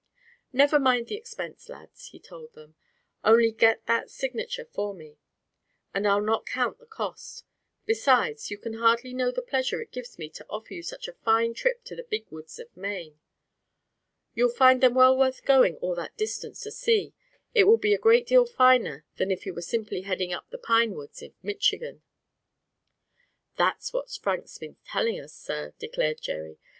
"Never 0.51 0.79
mind 0.79 1.05
the 1.09 1.15
expense, 1.15 1.69
lads," 1.69 2.07
he 2.07 2.19
told 2.19 2.53
them; 2.53 2.73
"only 3.23 3.51
get 3.51 3.85
that 3.85 4.09
signature 4.09 4.65
for 4.65 4.95
me, 4.95 5.17
and 5.93 6.07
I'll 6.07 6.23
not 6.23 6.47
count 6.47 6.79
the 6.79 6.87
cost. 6.87 7.45
Besides, 7.85 8.49
you 8.49 8.57
can 8.57 8.73
hardly 8.73 9.13
know 9.13 9.29
the 9.29 9.43
pleasure 9.43 9.79
it 9.79 9.91
gives 9.91 10.17
me 10.17 10.27
to 10.31 10.45
offer 10.49 10.73
you 10.73 10.81
such 10.81 11.07
a 11.07 11.13
fine 11.13 11.53
trip 11.53 11.81
into 11.81 11.95
the 11.95 12.03
Big 12.03 12.25
Woods 12.31 12.57
of 12.57 12.75
Maine. 12.75 13.19
You'll 14.33 14.49
find 14.49 14.81
them 14.81 14.95
well 14.95 15.15
worth 15.15 15.45
going 15.45 15.75
all 15.77 15.93
that 15.93 16.17
distance 16.17 16.61
to 16.61 16.71
see. 16.71 17.13
It 17.53 17.65
will 17.65 17.77
be 17.77 17.93
a 17.93 17.99
great 17.99 18.25
deal 18.25 18.47
finer 18.47 19.05
than 19.17 19.29
if 19.29 19.45
you 19.45 19.53
were 19.53 19.61
simply 19.61 20.01
heading 20.01 20.33
up 20.33 20.45
into 20.47 20.57
the 20.57 20.63
pine 20.63 20.95
woods 20.95 21.21
of 21.21 21.35
Michigan." 21.43 22.01
"That's 23.55 23.93
what 23.93 24.09
Frank's 24.09 24.57
been 24.57 24.77
telling 24.83 25.19
us, 25.19 25.35
sir," 25.35 25.75
declared 25.77 26.19
Jerry. 26.21 26.57